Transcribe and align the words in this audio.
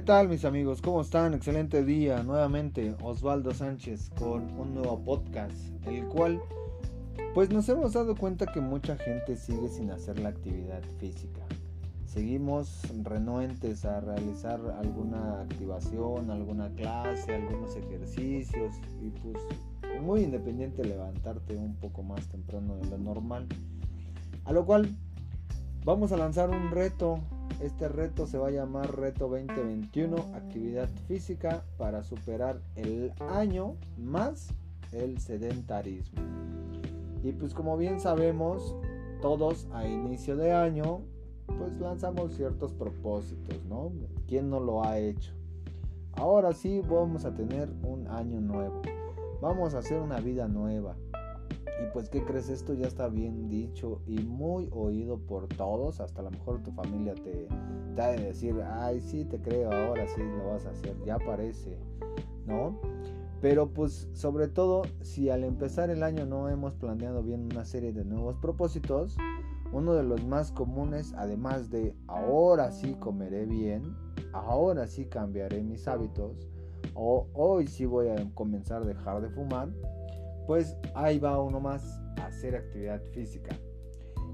¿Qué 0.00 0.06
tal 0.06 0.30
mis 0.30 0.46
amigos? 0.46 0.80
¿Cómo 0.80 1.02
están? 1.02 1.34
Excelente 1.34 1.84
día. 1.84 2.22
Nuevamente 2.22 2.96
Osvaldo 3.02 3.52
Sánchez 3.52 4.08
con 4.18 4.50
un 4.58 4.74
nuevo 4.74 4.98
podcast, 5.04 5.52
el 5.86 6.06
cual 6.06 6.40
pues 7.34 7.50
nos 7.50 7.68
hemos 7.68 7.92
dado 7.92 8.16
cuenta 8.16 8.46
que 8.46 8.62
mucha 8.62 8.96
gente 8.96 9.36
sigue 9.36 9.68
sin 9.68 9.90
hacer 9.90 10.18
la 10.18 10.30
actividad 10.30 10.80
física. 10.98 11.42
Seguimos 12.06 12.80
renuentes 13.02 13.84
a 13.84 14.00
realizar 14.00 14.58
alguna 14.78 15.42
activación, 15.42 16.30
alguna 16.30 16.70
clase, 16.70 17.34
algunos 17.34 17.76
ejercicios 17.76 18.76
y 19.02 19.10
pues 19.10 19.36
muy 20.00 20.22
independiente 20.22 20.82
levantarte 20.82 21.56
un 21.56 21.74
poco 21.74 22.02
más 22.02 22.26
temprano 22.28 22.78
de 22.78 22.88
lo 22.88 22.96
normal. 22.96 23.46
A 24.46 24.52
lo 24.52 24.64
cual 24.64 24.96
vamos 25.84 26.10
a 26.10 26.16
lanzar 26.16 26.48
un 26.48 26.70
reto 26.70 27.20
este 27.60 27.88
reto 27.88 28.26
se 28.26 28.38
va 28.38 28.48
a 28.48 28.50
llamar 28.50 28.96
Reto 28.96 29.28
2021, 29.28 30.16
actividad 30.34 30.88
física 31.06 31.62
para 31.76 32.02
superar 32.02 32.60
el 32.74 33.12
año 33.28 33.76
más 33.98 34.48
el 34.92 35.20
sedentarismo. 35.20 36.20
Y 37.22 37.32
pues 37.32 37.52
como 37.52 37.76
bien 37.76 38.00
sabemos, 38.00 38.74
todos 39.20 39.68
a 39.72 39.86
inicio 39.86 40.36
de 40.36 40.52
año, 40.52 41.02
pues 41.46 41.78
lanzamos 41.78 42.34
ciertos 42.34 42.72
propósitos, 42.72 43.62
¿no? 43.68 43.92
¿Quién 44.26 44.48
no 44.48 44.60
lo 44.60 44.82
ha 44.82 44.98
hecho? 44.98 45.32
Ahora 46.12 46.52
sí 46.52 46.80
vamos 46.80 47.24
a 47.24 47.34
tener 47.34 47.68
un 47.82 48.08
año 48.08 48.40
nuevo. 48.40 48.80
Vamos 49.40 49.74
a 49.74 49.78
hacer 49.78 50.00
una 50.00 50.20
vida 50.20 50.48
nueva. 50.48 50.96
Y 51.82 51.86
pues, 51.92 52.10
¿qué 52.10 52.22
crees? 52.24 52.48
Esto 52.48 52.74
ya 52.74 52.86
está 52.86 53.08
bien 53.08 53.48
dicho 53.48 54.02
y 54.06 54.18
muy 54.20 54.68
oído 54.72 55.18
por 55.18 55.48
todos. 55.48 56.00
Hasta 56.00 56.20
a 56.20 56.24
lo 56.24 56.30
mejor 56.30 56.62
tu 56.62 56.72
familia 56.72 57.14
te, 57.14 57.48
te 57.94 58.02
ha 58.02 58.08
de 58.08 58.26
decir, 58.26 58.60
ay, 58.62 59.00
sí, 59.00 59.24
te 59.24 59.40
creo, 59.40 59.72
ahora 59.72 60.06
sí 60.08 60.20
lo 60.20 60.48
vas 60.48 60.66
a 60.66 60.70
hacer. 60.70 60.94
Ya 61.06 61.18
parece, 61.18 61.78
¿no? 62.46 62.78
Pero 63.40 63.72
pues 63.72 64.08
sobre 64.12 64.48
todo 64.48 64.82
si 65.00 65.30
al 65.30 65.44
empezar 65.44 65.88
el 65.88 66.02
año 66.02 66.26
no 66.26 66.48
hemos 66.50 66.74
planeado 66.74 67.22
bien 67.22 67.48
una 67.50 67.64
serie 67.64 67.92
de 67.92 68.04
nuevos 68.04 68.36
propósitos, 68.36 69.16
uno 69.72 69.94
de 69.94 70.02
los 70.02 70.24
más 70.26 70.52
comunes, 70.52 71.14
además 71.16 71.70
de 71.70 71.94
ahora 72.06 72.70
sí 72.70 72.94
comeré 72.94 73.46
bien, 73.46 73.96
ahora 74.32 74.86
sí 74.86 75.06
cambiaré 75.06 75.62
mis 75.62 75.88
hábitos, 75.88 76.50
o 76.94 77.28
hoy 77.32 77.66
sí 77.66 77.86
voy 77.86 78.08
a 78.08 78.30
comenzar 78.34 78.82
a 78.82 78.86
dejar 78.86 79.22
de 79.22 79.30
fumar, 79.30 79.70
pues 80.46 80.76
ahí 80.94 81.18
va 81.18 81.42
uno 81.42 81.60
más 81.60 81.82
a 82.18 82.26
hacer 82.26 82.56
actividad 82.56 83.02
física. 83.12 83.56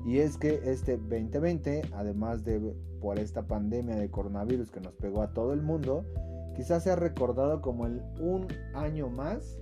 Y 0.05 0.19
es 0.19 0.39
que 0.39 0.61
este 0.65 0.97
2020, 0.97 1.83
además 1.93 2.45
de 2.45 2.61
por 3.01 3.19
esta 3.19 3.47
pandemia 3.47 3.97
de 3.97 4.11
coronavirus 4.11 4.71
que 4.71 4.81
nos 4.81 4.95
pegó 4.95 5.23
a 5.23 5.33
todo 5.33 5.53
el 5.53 5.63
mundo, 5.63 6.05
quizás 6.55 6.85
sea 6.85 6.97
recordado 6.97 7.61
como 7.61 7.87
el 7.87 8.01
un 8.21 8.47
año 8.75 9.09
más 9.09 9.59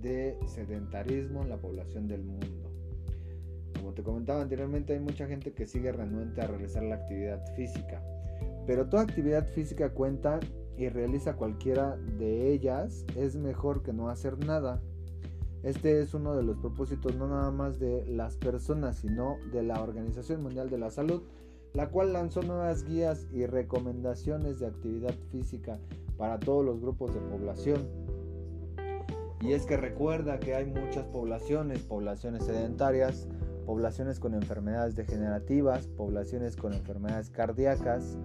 de 0.00 0.38
sedentarismo 0.46 1.42
en 1.42 1.50
la 1.50 1.56
población 1.56 2.06
del 2.06 2.22
mundo. 2.22 2.70
Como 3.76 3.92
te 3.92 4.02
comentaba 4.02 4.42
anteriormente, 4.42 4.92
hay 4.92 5.00
mucha 5.00 5.26
gente 5.26 5.52
que 5.52 5.66
sigue 5.66 5.92
renuente 5.92 6.40
a 6.40 6.46
realizar 6.46 6.82
la 6.82 6.96
actividad 6.96 7.44
física. 7.54 8.02
Pero 8.66 8.88
toda 8.88 9.02
actividad 9.02 9.46
física 9.46 9.90
cuenta 9.90 10.40
y 10.76 10.88
realiza 10.88 11.34
cualquiera 11.34 11.96
de 12.18 12.52
ellas 12.52 13.04
es 13.16 13.36
mejor 13.36 13.82
que 13.82 13.92
no 13.92 14.10
hacer 14.10 14.38
nada. 14.44 14.80
Este 15.62 16.00
es 16.00 16.14
uno 16.14 16.36
de 16.36 16.42
los 16.42 16.56
propósitos 16.58 17.16
no 17.16 17.28
nada 17.28 17.50
más 17.50 17.78
de 17.78 18.06
las 18.06 18.36
personas, 18.36 18.98
sino 18.98 19.38
de 19.52 19.62
la 19.62 19.82
Organización 19.82 20.42
Mundial 20.42 20.70
de 20.70 20.78
la 20.78 20.90
Salud, 20.90 21.22
la 21.74 21.88
cual 21.88 22.12
lanzó 22.12 22.42
nuevas 22.42 22.84
guías 22.84 23.26
y 23.32 23.46
recomendaciones 23.46 24.60
de 24.60 24.66
actividad 24.66 25.14
física 25.30 25.78
para 26.16 26.38
todos 26.38 26.64
los 26.64 26.80
grupos 26.80 27.14
de 27.14 27.20
población. 27.20 27.88
Y 29.40 29.52
es 29.52 29.66
que 29.66 29.76
recuerda 29.76 30.40
que 30.40 30.54
hay 30.54 30.66
muchas 30.66 31.06
poblaciones, 31.06 31.80
poblaciones 31.82 32.44
sedentarias, 32.44 33.28
poblaciones 33.66 34.18
con 34.18 34.34
enfermedades 34.34 34.96
degenerativas, 34.96 35.86
poblaciones 35.86 36.56
con 36.56 36.72
enfermedades 36.72 37.30
cardíacas, 37.30 38.16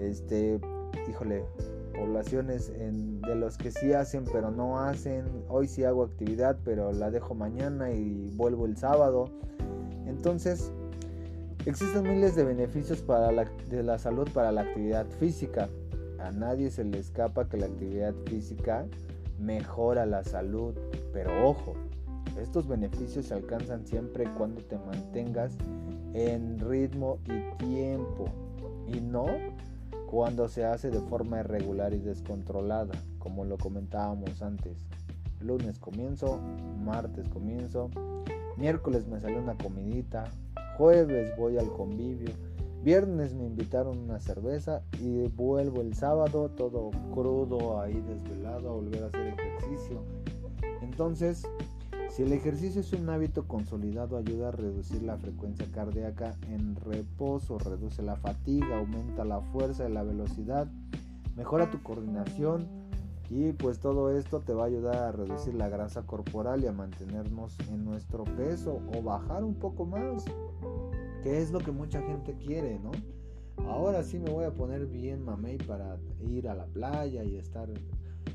este, 0.00 0.60
híjole, 1.08 1.44
poblaciones 1.96 2.72
de 2.72 3.34
los 3.34 3.56
que 3.56 3.70
sí 3.70 3.92
hacen 3.92 4.24
pero 4.32 4.50
no 4.50 4.78
hacen. 4.78 5.24
Hoy 5.48 5.68
sí 5.68 5.84
hago 5.84 6.04
actividad 6.04 6.58
pero 6.64 6.92
la 6.92 7.10
dejo 7.10 7.34
mañana 7.34 7.90
y 7.92 8.30
vuelvo 8.36 8.66
el 8.66 8.76
sábado. 8.76 9.30
Entonces, 10.06 10.72
existen 11.64 12.04
miles 12.04 12.36
de 12.36 12.44
beneficios 12.44 13.02
para 13.02 13.32
la, 13.32 13.44
de 13.68 13.82
la 13.82 13.98
salud 13.98 14.28
para 14.32 14.52
la 14.52 14.62
actividad 14.62 15.06
física. 15.18 15.68
A 16.18 16.30
nadie 16.30 16.70
se 16.70 16.84
le 16.84 16.98
escapa 16.98 17.48
que 17.48 17.56
la 17.56 17.66
actividad 17.66 18.14
física 18.26 18.86
mejora 19.38 20.06
la 20.06 20.24
salud, 20.24 20.74
pero 21.12 21.48
ojo, 21.48 21.74
estos 22.40 22.66
beneficios 22.66 23.26
se 23.26 23.34
alcanzan 23.34 23.86
siempre 23.86 24.24
cuando 24.36 24.62
te 24.62 24.78
mantengas 24.78 25.56
en 26.14 26.58
ritmo 26.58 27.18
y 27.26 27.56
tiempo 27.58 28.26
y 28.86 29.00
no 29.00 29.26
cuando 30.06 30.48
se 30.48 30.64
hace 30.64 30.90
de 30.90 31.00
forma 31.00 31.40
irregular 31.40 31.92
y 31.92 31.98
descontrolada, 31.98 32.94
como 33.18 33.44
lo 33.44 33.58
comentábamos 33.58 34.40
antes. 34.40 34.86
Lunes 35.40 35.78
comienzo, 35.78 36.40
martes 36.84 37.28
comienzo, 37.28 37.90
miércoles 38.56 39.06
me 39.06 39.20
salió 39.20 39.38
una 39.38 39.56
comidita, 39.56 40.24
jueves 40.78 41.36
voy 41.36 41.58
al 41.58 41.70
convivio, 41.72 42.30
viernes 42.82 43.34
me 43.34 43.44
invitaron 43.44 43.98
una 43.98 44.20
cerveza 44.20 44.82
y 45.00 45.28
vuelvo 45.28 45.80
el 45.82 45.94
sábado 45.94 46.50
todo 46.50 46.90
crudo 47.12 47.80
ahí 47.80 48.00
desvelado 48.00 48.70
a 48.70 48.74
volver 48.74 49.02
a 49.02 49.06
hacer 49.08 49.26
ejercicio. 49.26 50.02
Entonces, 50.82 51.42
si 52.16 52.22
el 52.22 52.32
ejercicio 52.32 52.80
es 52.80 52.94
un 52.94 53.10
hábito 53.10 53.46
consolidado, 53.46 54.16
ayuda 54.16 54.48
a 54.48 54.50
reducir 54.50 55.02
la 55.02 55.18
frecuencia 55.18 55.66
cardíaca 55.70 56.34
en 56.48 56.74
reposo, 56.74 57.58
reduce 57.58 58.02
la 58.02 58.16
fatiga, 58.16 58.78
aumenta 58.78 59.22
la 59.26 59.42
fuerza 59.42 59.86
y 59.86 59.92
la 59.92 60.02
velocidad, 60.02 60.66
mejora 61.36 61.70
tu 61.70 61.82
coordinación 61.82 62.68
y 63.28 63.52
pues 63.52 63.80
todo 63.80 64.16
esto 64.16 64.40
te 64.40 64.54
va 64.54 64.62
a 64.62 64.66
ayudar 64.68 64.96
a 64.96 65.12
reducir 65.12 65.52
la 65.56 65.68
grasa 65.68 66.06
corporal 66.06 66.64
y 66.64 66.68
a 66.68 66.72
mantenernos 66.72 67.54
en 67.68 67.84
nuestro 67.84 68.24
peso 68.24 68.80
o 68.96 69.02
bajar 69.02 69.44
un 69.44 69.56
poco 69.56 69.84
más, 69.84 70.24
que 71.22 71.42
es 71.42 71.50
lo 71.50 71.58
que 71.58 71.70
mucha 71.70 72.00
gente 72.00 72.34
quiere, 72.38 72.78
¿no? 72.78 72.92
Ahora 73.68 74.02
sí 74.02 74.18
me 74.18 74.30
voy 74.30 74.46
a 74.46 74.54
poner 74.54 74.86
bien 74.86 75.22
mamey 75.22 75.58
para 75.58 75.98
ir 76.26 76.48
a 76.48 76.54
la 76.54 76.64
playa 76.64 77.24
y 77.24 77.36
estar 77.36 77.68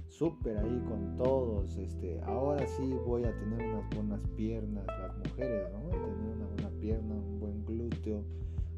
súper 0.07 0.57
ahí 0.57 0.83
con 0.87 1.17
todos. 1.17 1.77
Este, 1.77 2.21
ahora 2.21 2.65
sí 2.67 2.93
voy 3.05 3.23
a 3.23 3.37
tener 3.39 3.67
unas 3.69 3.89
buenas 3.95 4.21
piernas, 4.35 4.85
las 4.87 5.17
mujeres, 5.17 5.67
¿no? 5.71 5.89
Tener 5.89 6.35
una 6.35 6.45
buena 6.47 6.69
pierna, 6.79 7.15
un 7.15 7.39
buen 7.39 7.65
glúteo, 7.65 8.23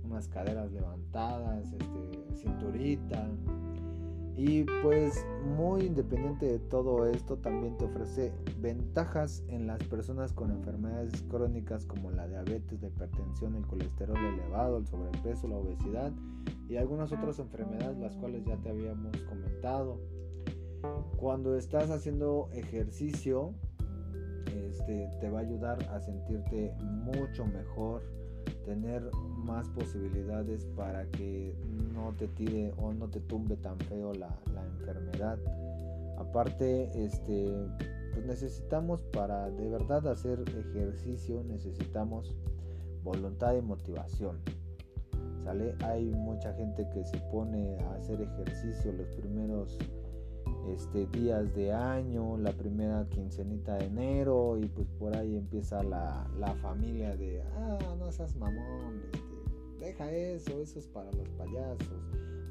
unas 0.06 0.28
caderas 0.28 0.72
levantadas, 0.72 1.72
este, 1.74 2.35
cinturita. 2.35 3.29
Y 4.35 4.63
pues 4.81 5.24
muy 5.56 5.84
independiente 5.84 6.47
de 6.47 6.57
todo 6.57 7.06
esto, 7.06 7.38
también 7.38 7.78
te 7.78 7.85
ofrece 7.85 8.31
ventajas 8.59 9.44
en 9.47 9.68
las 9.68 9.84
personas 9.84 10.34
con 10.34 10.50
enfermedades 10.50 11.22
crónicas 11.30 11.85
como 11.85 12.09
la 12.09 12.28
diabetes, 12.28 12.81
la 12.81 12.88
hipertensión, 12.88 13.56
el 13.56 13.68
colesterol 13.68 14.18
elevado, 14.18 14.78
el 14.78 14.88
sobrepeso, 14.88 15.47
la 15.47 15.57
obesidad 15.57 16.12
y 16.68 16.78
algunas 16.78 17.12
otras 17.12 17.38
enfermedades 17.38 18.00
las 18.00 18.16
cuales 18.16 18.44
ya 18.45 18.57
te 18.57 18.69
habíamos 18.69 19.16
comentado. 19.30 20.00
Cuando 21.17 21.55
estás 21.57 21.89
haciendo 21.89 22.49
ejercicio, 22.53 23.53
este, 24.47 25.09
te 25.21 25.29
va 25.29 25.39
a 25.39 25.41
ayudar 25.44 25.81
a 25.91 25.99
sentirte 26.01 26.73
mucho 26.81 27.45
mejor, 27.45 28.01
tener 28.66 29.09
más 29.38 29.69
posibilidades 29.69 30.65
para 30.75 31.06
que 31.12 31.56
no 31.94 32.13
te 32.18 32.27
tire 32.27 32.74
o 32.77 32.94
no 32.94 33.09
te 33.09 33.21
tumbe 33.21 33.56
tan 33.57 33.80
feo 33.80 34.13
la, 34.13 34.38
enfermedad. 34.80 35.39
Aparte, 36.18 36.89
este, 37.06 37.68
pues 38.12 38.25
necesitamos 38.25 39.01
para 39.13 39.50
de 39.50 39.69
verdad 39.69 40.06
hacer 40.07 40.44
ejercicio, 40.47 41.44
necesitamos 41.44 42.36
voluntad 43.03 43.56
y 43.56 43.62
motivación. 43.62 44.39
¿Sale? 45.44 45.75
Hay 45.83 46.06
mucha 46.06 46.53
gente 46.53 46.88
que 46.89 47.03
se 47.03 47.18
pone 47.31 47.77
a 47.79 47.95
hacer 47.95 48.21
ejercicio 48.21 48.91
los 48.94 49.07
primeros 49.09 49.77
este, 50.69 51.06
días 51.07 51.54
de 51.56 51.71
año, 51.71 52.38
la 52.38 52.51
primera 52.51 53.06
quincenita 53.10 53.75
de 53.75 53.86
enero 53.86 54.57
y 54.57 54.65
pues 54.68 54.88
por 55.00 55.15
ahí 55.15 55.36
empieza 55.36 55.83
la, 55.83 56.27
familia 56.62 57.15
de, 57.15 57.42
ah, 57.42 57.95
no 58.00 58.12
seas 58.12 58.36
mamón, 58.36 59.01
este, 59.12 59.86
deja 59.86 60.12
eso, 60.12 60.62
eso 60.62 60.80
es 60.80 60.88
para 60.88 61.12
los 61.12 61.30
payasos. 61.31 62.01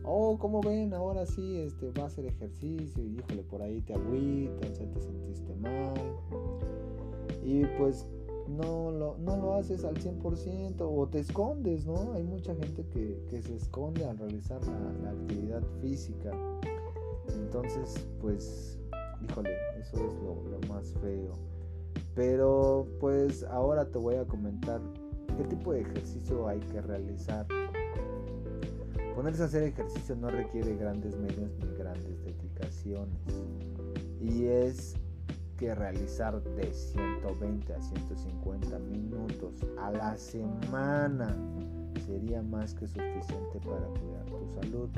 Oh, 0.05 0.37
como 0.37 0.61
ven, 0.61 0.93
ahora 0.95 1.25
sí, 1.27 1.59
este, 1.59 1.93
va 1.93 2.05
a 2.05 2.07
hacer 2.07 2.27
ejercicio 2.27 3.05
y 3.05 3.19
híjole, 3.19 3.43
por 3.45 3.63
ahí 3.63 3.81
te 3.83 3.95
agüitas, 3.95 4.79
ya 4.79 4.91
te 4.91 5.01
sentiste 5.01 5.55
mal. 5.57 5.95
Y 7.45 7.65
pues 7.79 8.07
no 8.49 8.91
lo, 8.91 9.17
no 9.19 9.37
lo 9.37 9.55
haces 9.55 9.85
al 9.85 9.95
100% 9.95 10.77
o 10.81 11.07
te 11.07 11.21
escondes, 11.21 11.87
¿no? 11.87 12.15
Hay 12.15 12.25
mucha 12.25 12.55
gente 12.55 12.85
que, 12.89 13.43
se 13.43 13.55
esconde 13.55 14.05
al 14.05 14.19
realizar 14.19 14.61
la, 14.67 14.93
la 15.05 15.11
actividad 15.11 15.63
física. 15.81 16.33
Entonces, 17.55 18.09
pues, 18.19 18.79
híjole, 19.21 19.51
eso 19.79 19.97
es 20.07 20.15
lo, 20.23 20.43
lo 20.49 20.69
más 20.69 20.91
feo. 21.03 21.33
Pero 22.15 22.89
pues 22.99 23.43
ahora 23.45 23.85
te 23.85 23.99
voy 23.99 24.15
a 24.15 24.25
comentar 24.25 24.81
qué 25.37 25.45
tipo 25.45 25.75
de 25.75 25.83
ejercicio 25.83 26.49
hay 26.49 26.61
que 26.61 26.81
realizar. 26.81 27.47
Ponerse 29.15 29.43
a 29.43 29.45
hacer 29.45 29.65
ejercicio 29.65 30.17
no 30.17 30.31
requiere 30.31 30.75
grandes 30.77 31.15
medios 31.19 31.51
ni 31.59 31.77
grandes 31.77 32.25
dedicaciones. 32.25 33.43
Y 34.19 34.47
es 34.47 34.95
que 35.59 35.75
realizar 35.75 36.43
de 36.43 36.73
120 36.73 37.75
a 37.75 37.83
150 37.83 38.79
minutos 38.79 39.67
a 39.79 39.91
la 39.91 40.17
semana 40.17 41.37
sería 42.07 42.41
más 42.41 42.73
que 42.73 42.89
suficiente 42.89 43.61
para 43.63 43.87
cuidar 43.89 44.25
tu 44.25 44.49
salud. 44.55 44.89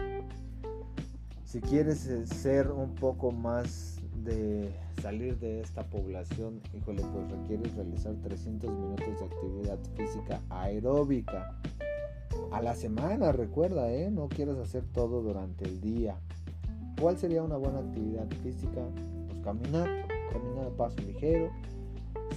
Si 1.44 1.60
quieres 1.60 2.06
eh, 2.06 2.26
ser 2.26 2.70
un 2.70 2.94
poco 2.94 3.30
más 3.30 4.00
de 4.24 4.74
salir 5.00 5.38
de 5.38 5.60
esta 5.60 5.84
población, 5.84 6.60
híjole, 6.76 7.02
pues 7.12 7.30
requieres 7.30 7.74
realizar 7.74 8.14
300 8.22 8.70
minutos 8.70 9.20
de 9.20 9.24
actividad 9.24 9.78
física 9.96 10.40
aeróbica 10.48 11.56
a 12.50 12.62
la 12.62 12.74
semana, 12.74 13.32
recuerda, 13.32 13.90
¿eh? 13.92 14.10
No 14.10 14.28
quieras 14.28 14.56
hacer 14.58 14.84
todo 14.92 15.22
durante 15.22 15.64
el 15.64 15.80
día. 15.80 16.16
¿Cuál 17.00 17.18
sería 17.18 17.42
una 17.42 17.56
buena 17.56 17.80
actividad 17.80 18.28
física? 18.42 18.82
Pues 19.28 19.40
caminar, 19.42 19.88
caminar 20.32 20.66
a 20.66 20.76
paso 20.76 21.00
ligero, 21.02 21.50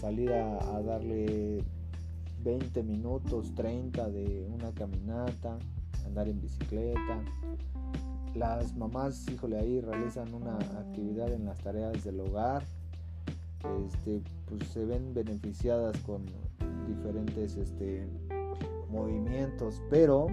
salir 0.02 0.34
a, 0.34 0.76
a 0.76 0.82
darle 0.82 1.64
20 2.44 2.84
minutos, 2.84 3.54
30 3.56 4.10
de 4.10 4.48
una 4.50 4.72
caminata, 4.74 5.58
andar 6.06 6.28
en 6.28 6.42
bicicleta, 6.42 7.22
las 8.38 8.76
mamás, 8.76 9.28
híjole, 9.32 9.58
ahí 9.58 9.82
realizan 9.82 10.34
una 10.34 10.58
actividad 10.58 11.32
en 11.34 11.46
las 11.46 11.60
tareas 11.60 12.04
del 12.04 12.20
hogar, 12.20 12.64
este, 13.86 14.22
pues 14.46 14.68
se 14.70 14.86
ven 14.86 15.14
beneficiadas 15.14 15.98
con 16.02 16.26
diferentes 16.88 17.58
este, 17.58 18.08
movimientos, 18.90 19.82
pero 19.90 20.28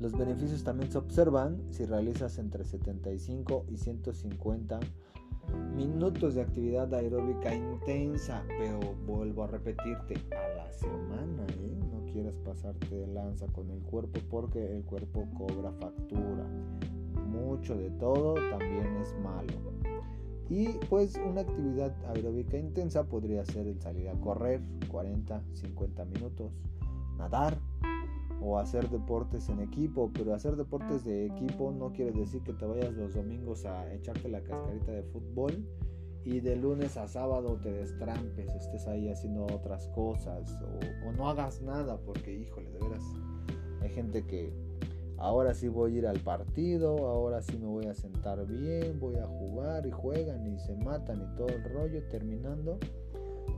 los 0.00 0.12
beneficios 0.12 0.64
también 0.64 0.90
se 0.90 0.98
observan 0.98 1.62
si 1.70 1.84
realizas 1.84 2.38
entre 2.38 2.64
75 2.64 3.66
y 3.68 3.76
150 3.76 4.80
minutos 5.74 6.34
de 6.34 6.42
actividad 6.42 6.92
aeróbica 6.92 7.54
intensa, 7.54 8.44
pero 8.46 8.80
vuelvo 9.06 9.44
a 9.44 9.46
repetirte, 9.46 10.14
a 10.36 10.56
la 10.56 10.72
semana, 10.72 11.46
¿eh? 11.48 11.77
Quieras 12.18 12.38
pasarte 12.44 12.96
de 12.96 13.06
lanza 13.06 13.46
con 13.46 13.70
el 13.70 13.80
cuerpo 13.80 14.18
porque 14.28 14.74
el 14.76 14.82
cuerpo 14.82 15.28
cobra 15.36 15.70
factura. 15.70 16.44
Mucho 17.28 17.76
de 17.76 17.90
todo 17.90 18.34
también 18.34 18.96
es 18.96 19.14
malo. 19.22 19.52
Y 20.50 20.66
pues 20.88 21.14
una 21.24 21.42
actividad 21.42 21.94
aeróbica 22.08 22.58
intensa 22.58 23.04
podría 23.04 23.44
ser 23.44 23.68
el 23.68 23.80
salir 23.80 24.08
a 24.08 24.14
correr 24.14 24.60
40, 24.88 25.44
50 25.52 26.04
minutos, 26.06 26.50
nadar 27.16 27.56
o 28.42 28.58
hacer 28.58 28.88
deportes 28.90 29.48
en 29.48 29.60
equipo, 29.60 30.10
pero 30.12 30.34
hacer 30.34 30.56
deportes 30.56 31.04
de 31.04 31.26
equipo 31.26 31.70
no 31.70 31.92
quiere 31.92 32.10
decir 32.10 32.42
que 32.42 32.52
te 32.52 32.66
vayas 32.66 32.94
los 32.94 33.14
domingos 33.14 33.64
a 33.64 33.92
echarte 33.94 34.28
la 34.28 34.42
cascarita 34.42 34.90
de 34.90 35.04
fútbol 35.04 35.64
y 36.28 36.40
de 36.40 36.56
lunes 36.56 36.98
a 36.98 37.08
sábado 37.08 37.58
te 37.62 37.72
destrampes, 37.72 38.54
estés 38.54 38.86
ahí 38.86 39.08
haciendo 39.08 39.46
otras 39.46 39.88
cosas 39.88 40.60
o, 41.06 41.10
no 41.12 41.30
hagas 41.30 41.62
nada 41.62 41.96
porque 42.04 42.34
híjole, 42.34 42.70
de 42.70 42.78
veras, 42.80 43.02
hay 43.80 43.88
gente 43.88 44.26
que 44.26 44.52
ahora 45.16 45.54
sí 45.54 45.68
voy 45.68 45.94
a 45.94 45.98
ir 46.00 46.06
al 46.06 46.20
partido, 46.20 47.08
ahora 47.08 47.40
sí 47.40 47.56
me 47.56 47.66
voy 47.66 47.86
a 47.86 47.94
sentar 47.94 48.46
bien, 48.46 49.00
voy 49.00 49.16
a 49.16 49.26
jugar 49.26 49.86
y 49.86 49.90
juegan 49.90 50.46
y 50.46 50.58
se 50.58 50.76
matan 50.76 51.22
y 51.22 51.36
todo 51.36 51.48
el 51.48 51.64
rollo 51.64 52.02
terminando. 52.10 52.78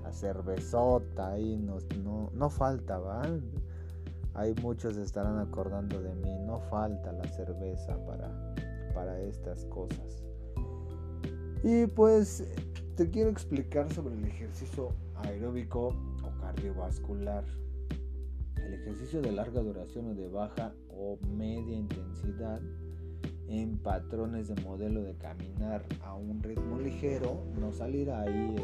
La 0.04 0.12
cervezota 0.12 1.32
ahí 1.32 1.56
no, 1.56 1.78
no, 2.04 2.30
no 2.32 2.50
falta, 2.50 3.00
¿va? 3.00 3.22
Hay 4.34 4.54
muchos 4.62 4.96
estarán 4.96 5.38
acordando 5.38 6.00
de 6.00 6.14
mí, 6.14 6.38
no 6.46 6.60
falta 6.60 7.12
la 7.12 7.24
cerveza 7.24 7.98
para, 8.06 8.54
para 8.94 9.20
estas 9.22 9.64
cosas. 9.64 10.29
Y 11.62 11.86
pues 11.86 12.44
te 12.96 13.10
quiero 13.10 13.30
explicar 13.30 13.92
sobre 13.92 14.14
el 14.14 14.24
ejercicio 14.24 14.92
aeróbico 15.16 15.94
o 16.22 16.40
cardiovascular. 16.40 17.44
El 18.56 18.74
ejercicio 18.74 19.20
de 19.20 19.32
larga 19.32 19.60
duración 19.60 20.10
o 20.10 20.14
de 20.14 20.28
baja 20.28 20.72
o 20.88 21.18
media 21.26 21.76
intensidad 21.76 22.60
en 23.48 23.78
patrones 23.78 24.48
de 24.48 24.62
modelo 24.62 25.02
de 25.02 25.14
caminar 25.16 25.84
a 26.04 26.14
un 26.14 26.42
ritmo 26.42 26.78
ligero, 26.78 27.42
no 27.58 27.72
salir 27.72 28.10
ahí 28.10 28.56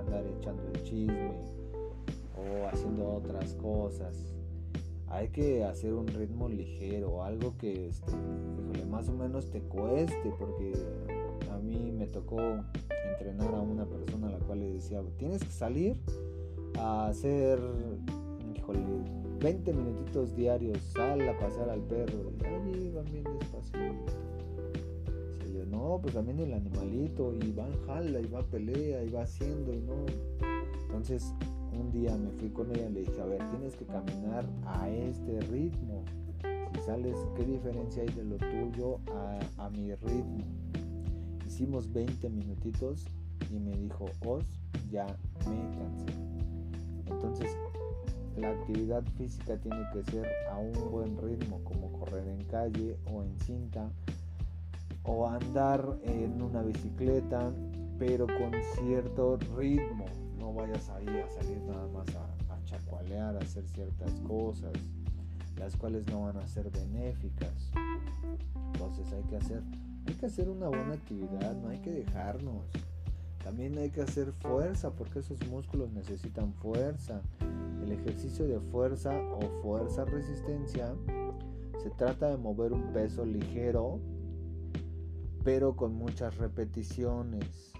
andar 0.00 0.26
echando 0.26 0.62
el 0.74 0.82
chisme 0.82 1.30
o 2.36 2.66
haciendo 2.66 3.06
otras 3.06 3.54
cosas. 3.54 4.34
Hay 5.06 5.28
que 5.28 5.62
hacer 5.62 5.94
un 5.94 6.08
ritmo 6.08 6.48
ligero, 6.48 7.22
algo 7.22 7.56
que 7.56 7.86
este, 7.86 8.12
más 8.90 9.08
o 9.08 9.12
menos 9.12 9.50
te 9.50 9.60
cueste, 9.60 10.32
porque 10.36 10.72
me 12.04 12.10
tocó 12.10 12.38
entrenar 13.10 13.54
a 13.54 13.60
una 13.60 13.86
persona 13.86 14.28
a 14.28 14.32
la 14.32 14.38
cual 14.38 14.60
le 14.60 14.72
decía, 14.74 15.02
tienes 15.16 15.42
que 15.42 15.50
salir 15.50 15.96
a 16.78 17.06
hacer, 17.06 17.58
híjole, 18.54 18.80
20 19.40 19.72
minutitos 19.72 20.36
diarios, 20.36 20.78
sal 20.94 21.26
a 21.26 21.38
pasar 21.38 21.70
al 21.70 21.80
perro. 21.80 22.30
Y 22.40 22.44
ahí 22.44 22.92
van 22.94 23.06
bien 23.06 23.24
despacito. 23.38 23.78
yo, 25.54 25.64
no, 25.64 25.98
pues 26.02 26.12
también 26.14 26.40
el 26.40 26.52
animalito, 26.52 27.32
y 27.32 27.52
va 27.52 27.66
en 27.66 27.86
jala, 27.86 28.20
y 28.20 28.26
va 28.26 28.42
pelea, 28.42 29.02
y 29.02 29.08
va 29.08 29.22
haciendo, 29.22 29.72
y 29.72 29.80
no. 29.80 29.94
Entonces, 30.82 31.32
un 31.72 31.90
día 31.90 32.14
me 32.16 32.30
fui 32.32 32.50
con 32.50 32.70
ella 32.70 32.86
y 32.90 32.92
le 32.92 33.00
dije, 33.00 33.20
a 33.20 33.24
ver, 33.24 33.38
tienes 33.50 33.76
que 33.76 33.86
caminar 33.86 34.44
a 34.66 34.90
este 34.90 35.40
ritmo. 35.40 36.04
Si 36.74 36.80
sales, 36.82 37.16
¿qué 37.34 37.44
diferencia 37.44 38.02
hay 38.02 38.10
de 38.10 38.24
lo 38.24 38.36
tuyo 38.36 38.98
a 39.56 39.70
mi 39.70 39.94
ritmo? 39.94 40.63
Hicimos 41.54 41.92
20 41.92 42.30
minutitos 42.30 43.06
y 43.48 43.60
me 43.60 43.70
dijo, 43.76 44.06
Os, 44.26 44.44
ya 44.90 45.06
me 45.48 45.76
cansé. 45.78 46.12
Entonces, 47.06 47.56
la 48.36 48.50
actividad 48.50 49.04
física 49.16 49.56
tiene 49.58 49.86
que 49.92 50.02
ser 50.10 50.26
a 50.50 50.58
un 50.58 50.90
buen 50.90 51.16
ritmo, 51.16 51.62
como 51.62 51.92
correr 51.92 52.26
en 52.26 52.44
calle 52.46 52.98
o 53.06 53.22
en 53.22 53.38
cinta, 53.38 53.88
o 55.04 55.28
andar 55.28 55.96
en 56.02 56.42
una 56.42 56.60
bicicleta, 56.60 57.52
pero 58.00 58.26
con 58.26 58.50
cierto 58.80 59.36
ritmo. 59.56 60.06
No 60.40 60.52
vayas 60.52 60.90
ahí 60.90 61.06
a 61.06 61.30
salir 61.30 61.58
nada 61.68 61.86
más 61.86 62.08
a, 62.16 62.24
a 62.52 63.28
a 63.28 63.38
hacer 63.38 63.64
ciertas 63.68 64.10
cosas, 64.26 64.72
las 65.56 65.76
cuales 65.76 66.04
no 66.08 66.22
van 66.22 66.36
a 66.36 66.48
ser 66.48 66.68
benéficas. 66.72 67.70
Entonces 68.72 69.12
hay 69.12 69.22
que 69.30 69.36
hacer 69.36 69.62
hay 70.06 70.14
que 70.14 70.26
hacer 70.26 70.48
una 70.48 70.68
buena 70.68 70.94
actividad, 70.94 71.56
no 71.56 71.68
hay 71.68 71.78
que 71.78 71.90
dejarnos. 71.90 72.64
También 73.42 73.76
hay 73.78 73.90
que 73.90 74.00
hacer 74.00 74.32
fuerza 74.32 74.90
porque 74.90 75.18
esos 75.18 75.38
músculos 75.48 75.90
necesitan 75.92 76.54
fuerza. 76.54 77.20
El 77.82 77.92
ejercicio 77.92 78.46
de 78.46 78.58
fuerza 78.58 79.10
o 79.12 79.62
fuerza 79.62 80.04
resistencia 80.04 80.94
se 81.82 81.90
trata 81.90 82.30
de 82.30 82.38
mover 82.38 82.72
un 82.72 82.92
peso 82.92 83.24
ligero 83.24 84.00
pero 85.44 85.76
con 85.76 85.94
muchas 85.94 86.36
repeticiones. 86.38 87.72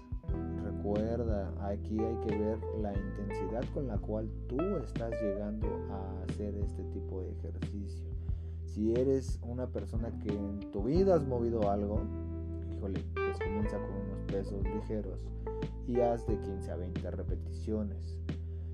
Recuerda, 0.63 1.51
aquí 1.67 1.99
hay 1.99 2.15
que 2.27 2.37
ver 2.37 2.59
la 2.79 2.93
intensidad 2.93 3.63
con 3.73 3.87
la 3.87 3.97
cual 3.97 4.29
tú 4.47 4.59
estás 4.77 5.11
llegando 5.19 5.67
a 5.91 6.23
hacer 6.23 6.55
este 6.55 6.83
tipo 6.83 7.21
de 7.21 7.31
ejercicio. 7.31 8.14
Si 8.75 8.91
eres 8.91 9.39
una 9.41 9.67
persona 9.67 10.11
que 10.19 10.33
en 10.33 10.59
tu 10.73 10.83
vida 10.83 11.15
has 11.15 11.25
movido 11.25 11.71
algo, 11.71 12.01
híjole, 12.75 12.99
pues 13.13 13.39
comienza 13.39 13.77
con 13.77 13.89
unos 13.89 14.19
pesos 14.29 14.61
ligeros 14.65 15.17
y 15.87 16.01
haz 16.01 16.27
de 16.27 16.37
15 16.41 16.71
a 16.71 16.75
20 16.75 17.11
repeticiones. 17.11 18.19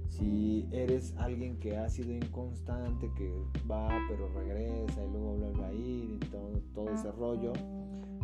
Si 0.08 0.68
eres 0.72 1.14
alguien 1.18 1.60
que 1.60 1.78
ha 1.78 1.88
sido 1.88 2.16
inconstante, 2.16 3.12
que 3.16 3.32
va 3.70 3.90
pero 4.10 4.28
regresa 4.34 5.06
y 5.06 5.12
luego 5.12 5.36
vuelve 5.36 5.66
a 5.66 5.72
ir 5.72 6.16
y 6.16 6.20
todo, 6.32 6.50
todo 6.74 6.90
ese 6.90 7.12
rollo, 7.12 7.54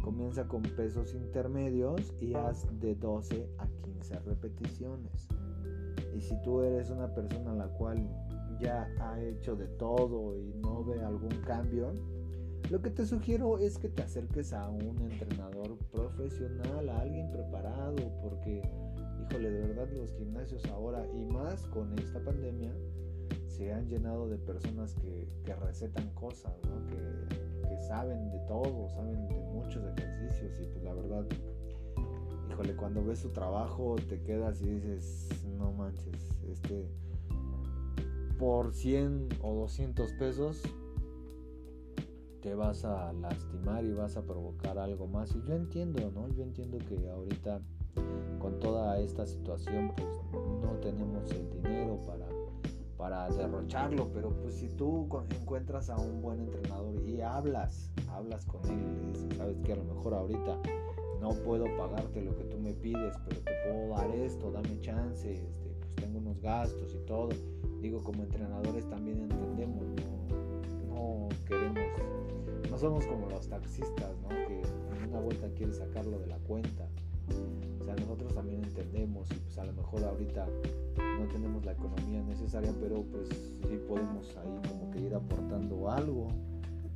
comienza 0.04 0.48
con 0.48 0.64
pesos 0.64 1.14
intermedios 1.14 2.12
y 2.20 2.34
haz 2.34 2.66
de 2.80 2.96
12 2.96 3.52
a 3.60 3.68
15 3.84 4.20
repeticiones. 4.22 5.28
Y 6.16 6.22
si 6.22 6.42
tú 6.42 6.62
eres 6.62 6.90
una 6.90 7.14
persona 7.14 7.52
a 7.52 7.56
la 7.56 7.68
cual 7.68 8.10
ya 8.60 8.90
ha 9.00 9.22
hecho 9.22 9.56
de 9.56 9.68
todo 9.68 10.36
y 10.38 10.54
no 10.62 10.84
ve 10.84 11.02
algún 11.02 11.42
cambio, 11.46 11.94
lo 12.70 12.82
que 12.82 12.90
te 12.90 13.06
sugiero 13.06 13.60
es 13.60 13.78
que 13.78 13.88
te 13.88 14.04
acerques 14.04 14.52
a 14.52 14.70
un 14.70 14.98
entrenador 15.00 15.78
profesional, 15.90 16.90
a 16.90 17.00
alguien 17.00 17.32
preparado, 17.32 17.96
porque, 18.22 18.62
híjole, 19.22 19.52
de 19.52 19.68
verdad 19.68 19.88
los 19.94 20.12
gimnasios 20.16 20.66
ahora 20.66 21.06
y 21.14 21.24
más 21.26 21.66
con 21.68 21.98
esta 21.98 22.20
pandemia 22.20 22.74
se 23.48 23.72
han 23.72 23.88
llenado 23.88 24.28
de 24.28 24.38
personas 24.38 24.94
que, 24.96 25.28
recetan 25.66 26.10
cosas, 26.14 26.54
que 26.90 26.98
porque 27.62 27.82
saben 27.88 28.30
de 28.32 28.40
todo, 28.48 28.90
saben 28.90 29.28
de 29.28 29.40
muchos 29.54 29.84
ejercicios 29.86 30.52
y 30.62 30.66
pues 30.66 30.84
la 30.84 30.94
verdad, 30.94 31.26
híjole, 32.50 32.76
cuando 32.76 33.04
ves 33.04 33.20
su 33.20 33.30
trabajo 33.30 33.96
te 34.10 34.22
quedas 34.22 34.62
y 34.62 34.70
dices, 34.70 35.30
no 35.58 35.72
manches, 35.72 36.42
este, 36.52 36.86
por 38.38 38.74
100 38.74 39.30
o 39.42 39.54
200 39.56 40.12
pesos 40.14 40.62
te 42.42 42.54
vas 42.54 42.86
a 42.86 43.12
lastimar 43.14 43.84
y 43.84 43.94
vas 43.94 44.16
a 44.16 44.24
provocar 44.24 44.78
algo 44.78 45.08
más. 45.08 45.36
Y 45.36 45.42
yo 45.44 45.56
entiendo, 45.56 46.12
¿no? 46.12 46.30
Yo 46.30 46.44
entiendo 46.44 46.78
que 46.78 47.10
ahorita 47.10 47.62
con 48.40 48.60
toda 48.60 49.00
esta 49.00 49.26
situación 49.26 49.92
pues 49.96 50.08
no 50.62 50.72
tenemos 50.80 51.32
el 51.32 51.50
dinero 51.50 51.98
para 52.06 52.28
para 52.98 53.30
derrocharlo, 53.30 54.12
pero 54.12 54.32
pues 54.42 54.56
si 54.56 54.70
tú 54.70 55.08
encuentras 55.40 55.90
a 55.90 55.98
un 55.98 56.22
buen 56.22 56.40
entrenador 56.42 56.96
y 57.06 57.22
hablas, 57.22 57.92
hablas 58.10 58.46
con 58.46 58.66
él 58.66 58.80
y 58.80 58.96
le 58.96 59.08
dices, 59.10 59.38
sabes 59.38 59.60
que 59.60 59.74
a 59.74 59.76
lo 59.76 59.84
mejor 59.84 60.16
ahorita 60.16 60.60
no 61.22 61.30
puedo 61.44 61.66
pagarte 61.78 62.22
lo 62.22 62.36
que 62.36 62.44
tú 62.46 62.58
me 62.58 62.74
pides, 62.74 63.16
pero 63.28 63.42
te 63.42 63.52
puedo 63.66 63.90
dar 63.90 64.10
esto, 64.12 64.52
dame 64.52 64.80
chance, 64.80 65.32
este, 65.32 65.70
pues 65.80 65.96
tengo 65.96 66.18
unos 66.18 66.42
gastos 66.42 66.96
y 66.96 67.06
todo. 67.06 67.30
Digo, 67.82 68.04
como 68.04 68.24
entrenadores 68.24 68.90
también 68.90 69.22
entendemos, 69.22 69.86
no, 70.88 71.30
queremos, 71.46 71.80
no 72.70 72.78
somos 72.78 73.06
como 73.06 73.30
los 73.30 73.48
taxistas, 73.48 74.16
¿no? 74.22 74.30
Que 74.30 74.62
en 74.98 75.10
una 75.10 75.20
vuelta 75.20 75.48
quiere 75.56 75.74
sacarlo 75.74 76.20
de 76.20 76.28
la 76.28 76.38
cuenta. 76.40 76.88
O 77.80 77.84
sea, 77.84 77.96
nosotros 77.96 78.34
también 78.34 78.64
entendemos 78.64 79.30
y 79.32 79.36
pues 79.36 79.58
a 79.58 79.66
lo 79.66 79.74
mejor 79.74 80.04
ahorita 80.04 80.48
no 81.20 81.28
tenemos 81.28 81.66
la 81.66 81.74
economía 81.74 82.22
necesaria, 82.24 82.74
pero 82.80 83.04
pues 83.04 83.30
sí 83.30 83.78
podemos 83.88 84.36
ahí 84.38 84.70
como 84.70 84.92
que 84.92 85.02
ir 85.02 85.14
aportando 85.14 85.90
algo 85.90 86.28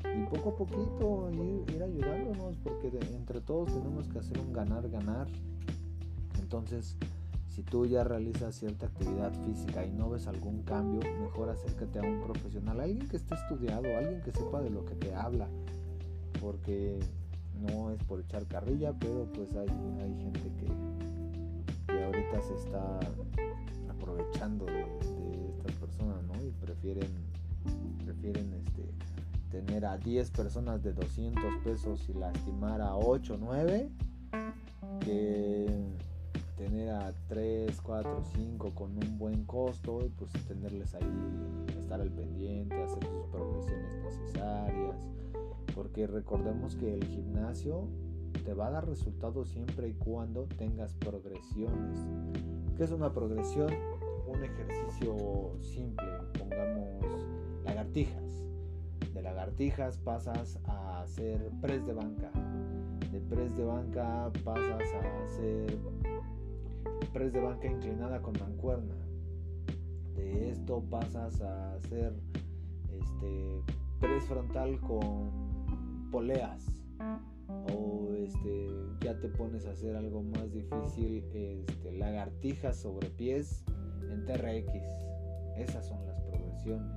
y 0.04 0.26
poco 0.26 0.50
a 0.50 0.56
poquito 0.56 1.30
ir, 1.68 1.84
ayudándonos 1.84 2.58
porque 2.58 2.92
entre 3.14 3.42
todos 3.42 3.72
tenemos 3.74 4.08
que 4.08 4.20
hacer 4.20 4.40
un 4.40 4.52
ganar-ganar. 4.52 5.28
Entonces, 6.40 6.98
si 7.52 7.64
tú 7.64 7.86
ya 7.86 8.06
realizas 8.06 8.56
cierta 8.56 8.86
actividad 8.86 9.34
física 9.46 9.86
y 9.86 9.92
no 9.92 10.10
ves 10.10 10.26
algún 10.28 10.64
cambio, 10.64 11.02
mejor 11.20 11.50
acércate 11.50 12.00
a 12.00 12.02
un 12.02 12.22
profesional, 12.22 12.80
alguien 12.80 13.08
que 13.10 13.18
esté 13.18 13.36
estudiado, 13.36 13.86
alguien 13.98 14.22
que 14.22 14.32
sepa 14.32 14.62
de 14.62 14.70
lo 14.70 14.86
que 14.86 14.96
te 14.96 15.14
habla, 15.14 15.50
porque 16.40 16.98
no 17.60 17.92
es 17.92 18.02
por 18.06 18.22
echar 18.22 18.46
carrilla, 18.48 18.94
pero 18.98 19.28
pues 19.34 19.54
hay, 19.56 19.68
hay 19.68 20.16
gente 20.22 20.50
que, 20.60 21.94
que 21.94 22.04
ahorita 22.06 22.42
se 22.42 22.56
está 22.56 23.00
aprovechando 23.90 24.66
de, 24.66 24.86
estas 25.50 25.76
personas, 25.76 26.24
¿no? 26.24 26.42
Y 26.42 26.52
prefieren, 26.52 27.12
prefieren 28.06 28.54
este, 28.54 28.86
tener 29.52 29.86
a 29.86 29.98
10 29.98 30.32
personas 30.32 30.82
de 30.84 30.94
200 30.94 31.44
pesos 31.66 32.08
y 32.08 32.14
lastimar 32.14 32.80
a 32.80 32.96
8, 32.96 33.38
9, 33.38 33.90
que 35.02 35.68
tener 36.62 36.92
a 36.92 37.12
3, 37.28 37.82
4, 37.82 38.24
5 38.36 38.76
con 38.76 38.92
un 38.92 39.18
buen 39.18 39.46
costo 39.46 40.06
y 40.06 40.10
pues 40.10 40.32
tenerles 40.48 40.94
ahí, 40.94 41.02
estar 41.80 42.00
al 42.00 42.12
pendiente, 42.12 42.84
hacer 42.84 43.04
sus 43.04 43.26
progresiones 43.32 44.04
necesarias, 44.04 45.08
porque 45.74 46.06
recordemos 46.06 46.76
que 46.76 46.94
el 46.94 47.04
gimnasio 47.06 47.88
te 48.46 48.54
va 48.54 48.68
a 48.68 48.70
dar 48.70 48.88
resultados 48.88 49.50
siempre 49.50 49.90
y 49.90 49.94
cuando 49.94 50.44
tengas 50.44 50.94
progresiones. 50.94 51.98
¿Qué 52.78 52.84
es 52.84 52.92
una 52.92 53.12
progresión? 53.12 53.74
Un 54.28 54.44
ejercicio 54.44 55.58
simple, 55.62 56.06
pongamos 56.38 57.26
lagartijas. 57.66 58.46
De 59.16 59.22
lagartijas 59.24 59.98
pasas 59.98 60.60
a 60.66 61.02
hacer 61.02 61.50
press 61.60 61.84
de 61.88 61.94
banca. 61.94 62.32
De 63.12 63.20
press 63.20 63.58
de 63.58 63.66
banca 63.66 64.32
pasas 64.44 64.94
a 64.94 65.24
hacer 65.24 65.80
press 67.08 67.34
de 67.34 67.42
banca 67.42 67.68
inclinada 67.68 68.22
con 68.22 68.34
mancuerna. 68.40 68.96
De 70.16 70.50
esto 70.50 70.84
pasas 70.90 71.42
a 71.42 71.76
hacer 71.76 72.14
este 72.90 73.62
press 74.00 74.24
frontal 74.26 74.80
con 74.82 76.10
poleas. 76.12 76.66
O 77.74 78.14
este 78.16 78.68
ya 79.02 79.20
te 79.20 79.28
pones 79.28 79.66
a 79.66 79.72
hacer 79.72 79.96
algo 79.96 80.24
más 80.24 80.52
difícil 80.54 81.24
este, 81.34 81.92
lagartijas 81.92 82.78
sobre 82.78 83.10
pies 83.10 83.64
en 84.10 84.26
TRX 84.26 85.12
esas 85.58 85.88
son 85.88 86.06
las 86.06 86.20
progresiones. 86.22 86.92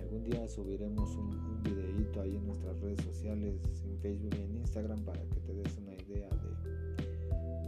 Algún 0.00 0.24
día 0.24 0.46
subiremos 0.48 1.16
un, 1.16 1.34
un 1.34 1.62
videito 1.62 2.20
ahí 2.20 2.36
en 2.36 2.46
nuestras 2.46 2.78
redes 2.80 3.02
sociales 3.02 3.60
en 3.84 3.98
Facebook 3.98 4.34
y 4.36 4.42
en 4.42 4.56
Instagram 4.56 5.04
para 5.04 5.20
que 5.28 5.40
te 5.40 5.54
des 5.54 5.76
una 5.78 5.94
idea 5.94 6.28
de, 6.28 6.77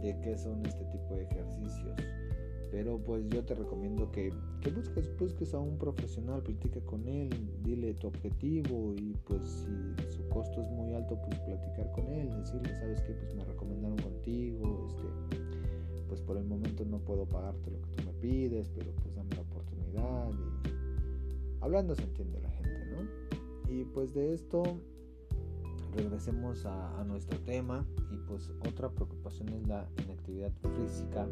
de 0.01 0.19
qué 0.21 0.37
son 0.37 0.65
este 0.65 0.83
tipo 0.85 1.15
de 1.15 1.23
ejercicios. 1.23 1.95
Pero 2.71 2.97
pues 2.99 3.27
yo 3.29 3.43
te 3.43 3.53
recomiendo 3.53 4.09
que, 4.11 4.31
que 4.61 4.69
busques, 4.71 5.09
busques 5.17 5.53
a 5.53 5.59
un 5.59 5.77
profesional, 5.77 6.41
platica 6.41 6.79
con 6.81 7.05
él, 7.07 7.29
dile 7.63 7.93
tu 7.95 8.07
objetivo 8.07 8.93
y 8.95 9.13
pues 9.25 9.43
si 9.43 10.13
su 10.15 10.27
costo 10.29 10.61
es 10.61 10.69
muy 10.69 10.93
alto, 10.93 11.19
pues 11.21 11.37
platicar 11.41 11.91
con 11.91 12.07
él, 12.07 12.29
decirle, 12.29 12.69
sabes 12.79 13.01
que 13.01 13.11
pues 13.11 13.35
me 13.35 13.43
recomendaron 13.43 13.97
contigo, 13.97 14.87
este, 14.87 15.03
pues 16.07 16.21
por 16.21 16.37
el 16.37 16.45
momento 16.45 16.85
no 16.85 16.99
puedo 16.99 17.25
pagarte 17.25 17.71
lo 17.71 17.81
que 17.81 17.89
tú 17.89 18.03
me 18.05 18.13
pides, 18.13 18.69
pero 18.73 18.91
pues 19.03 19.15
dame 19.15 19.35
la 19.35 19.41
oportunidad 19.41 20.29
y 20.31 21.61
hablando 21.61 21.93
se 21.93 22.03
entiende 22.03 22.39
la 22.39 22.51
gente, 22.51 22.85
¿no? 22.95 23.71
Y 23.71 23.83
pues 23.83 24.13
de 24.13 24.33
esto 24.33 24.63
regresemos 25.93 26.65
a, 26.65 27.03
nuestro 27.05 27.37
tema 27.39 27.85
y 28.11 28.17
pues 28.17 28.49
otra 28.67 28.89
preocupación 28.89 29.49
es 29.49 29.67
la 29.67 29.87
inactividad 30.03 30.51
física 30.77 31.27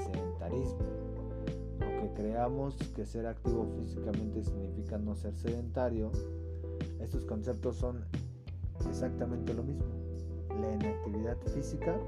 sedentarismo. 0.00 0.78
Aunque 1.80 2.22
creamos 2.22 2.76
que 2.94 3.04
ser 3.06 3.26
activo 3.26 3.66
físicamente 3.78 4.42
significa 4.42 4.98
no 4.98 5.14
ser 5.14 5.34
sedentario, 5.36 6.10
estos 7.00 7.24
conceptos 7.24 7.76
son 7.76 8.04
exactamente 8.88 9.54
lo 9.54 9.62
mismo. 9.62 9.86
La 10.60 10.72
inactividad 10.74 11.36
física 11.54 11.98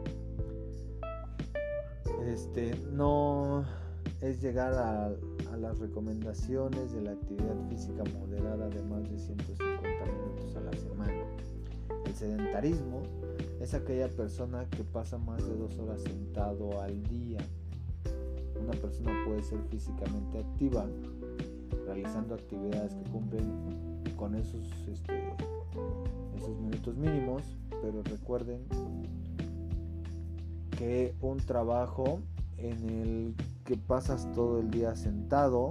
este, 2.27 2.77
no 2.93 3.65
es 4.21 4.41
llegar 4.41 4.75
a, 4.75 5.07
a, 5.07 5.57
las 5.57 5.79
recomendaciones 5.79 6.93
de 6.93 7.03
la 7.03 7.13
actividad 7.13 7.57
física 7.69 8.05
moderada 8.19 8.69
de 8.69 8.83
más 8.83 9.11
de 9.11 9.19
150 9.19 9.92
El 12.13 12.19
sedentarismo 12.19 13.01
es 13.59 13.73
aquella 13.73 14.07
persona 14.07 14.67
que 14.69 14.85
pasa 14.85 15.17
más 15.17 15.49
de 15.49 15.57
dos 15.57 15.79
horas 15.79 16.03
sentado 16.03 16.83
al 16.83 17.03
día. 17.05 17.39
Una 18.63 18.73
persona 18.73 19.13
puede 19.25 19.43
ser 19.43 19.59
físicamente 19.71 20.41
activa 20.41 20.85
realizando 21.87 22.35
actividades 22.35 22.95
que 22.97 23.11
cumplen 23.11 24.05
con 24.17 24.35
esos, 24.35 24.63
este, 24.93 25.23
esos 26.37 26.55
minutos 26.61 26.99
mínimos, 26.99 27.45
pero 27.81 28.03
recuerden 28.03 28.61
que 30.77 31.15
un 31.23 31.39
trabajo 31.39 32.21
en 32.59 32.91
el 32.91 33.35
que 33.65 33.79
pasas 33.79 34.31
todo 34.33 34.61
el 34.61 34.71
día 34.71 34.97
sentado, 34.97 35.71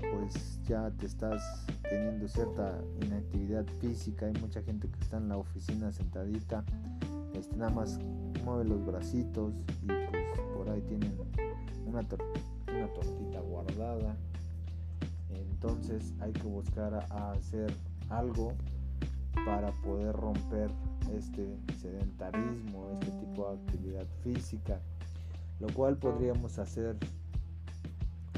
pues 0.00 0.60
ya 0.64 0.90
te 0.90 1.06
estás 1.06 1.64
teniendo 1.88 2.28
cierta 2.28 2.78
inactividad 3.02 3.66
física. 3.80 4.26
Hay 4.26 4.34
mucha 4.40 4.62
gente 4.62 4.88
que 4.88 5.00
está 5.00 5.18
en 5.18 5.28
la 5.28 5.36
oficina 5.36 5.92
sentadita, 5.92 6.64
este, 7.34 7.56
nada 7.56 7.70
más 7.70 7.98
mueve 8.44 8.64
los 8.64 8.84
bracitos 8.84 9.54
y 9.82 9.86
pues 9.86 10.40
por 10.56 10.68
ahí 10.70 10.80
tienen 10.82 11.16
una, 11.86 12.00
una 12.00 12.88
tortita 12.92 13.40
guardada. 13.40 14.16
Entonces 15.30 16.14
hay 16.20 16.32
que 16.32 16.44
buscar 16.44 16.94
hacer 17.10 17.72
algo 18.10 18.52
para 19.44 19.70
poder 19.82 20.14
romper 20.14 20.70
este 21.12 21.56
sedentarismo, 21.80 22.90
este 22.92 23.10
tipo 23.12 23.50
de 23.50 23.56
actividad 23.56 24.06
física, 24.22 24.80
lo 25.60 25.68
cual 25.68 25.96
podríamos 25.96 26.58
hacer 26.58 26.96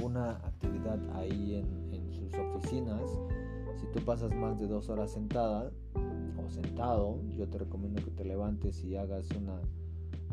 una 0.02 0.30
actividad 0.30 0.98
ahí 1.16 1.56
en, 1.56 1.94
en, 1.94 2.12
sus 2.12 2.34
oficinas. 2.34 3.00
Si 3.80 3.86
tú 3.86 4.04
pasas 4.04 4.34
más 4.34 4.58
de 4.60 4.66
dos 4.66 4.88
horas 4.88 5.12
sentada 5.12 5.70
o 5.94 6.50
sentado, 6.50 7.18
yo 7.36 7.48
te 7.48 7.58
recomiendo 7.58 8.04
que 8.04 8.10
te 8.10 8.24
levantes 8.24 8.84
y 8.84 8.96
hagas 8.96 9.28
una 9.32 9.60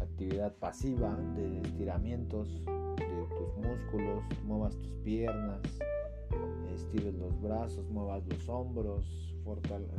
actividad 0.02 0.54
pasiva 0.58 1.16
de 1.36 1.62
estiramientos 1.62 2.62
tus 2.66 3.66
músculos, 3.66 4.24
muevas 4.46 4.78
tus 4.78 4.92
piernas, 5.04 5.62
estires 6.74 7.16
los 7.16 7.40
brazos, 7.42 7.90
muevas 7.90 8.26
los 8.28 8.48
hombros, 8.50 9.06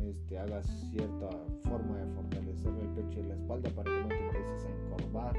este, 0.06 0.38
hagas 0.38 0.66
cierta 0.90 1.30
forma 1.62 1.96
de 1.96 2.06
fortalecer 2.14 2.72
el 2.80 2.88
pecho 2.88 3.20
y 3.20 3.22
la 3.22 3.34
espalda 3.34 3.70
para 3.70 3.90
que 3.90 4.02
no 4.02 4.08
te 4.08 4.26
empieces 4.26 4.66
a 4.66 4.70
encorvar. 4.70 5.36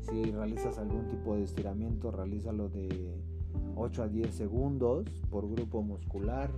Si 0.00 0.30
realizas 0.30 0.78
algún 0.78 1.08
tipo 1.08 1.36
de 1.36 1.44
estiramiento, 1.44 2.10
realízalo 2.10 2.68
de 2.68 3.14
8 3.76 4.02
a 4.02 4.08
10 4.08 4.34
segundos 4.34 5.08
por 5.30 5.50
grupo 5.50 5.82
muscular. 5.82 6.50